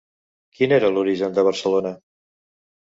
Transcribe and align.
Quin 0.59 0.73
era 0.79 0.91
l'origen 0.95 1.37
de 1.39 1.47
Barcelona? 1.51 1.95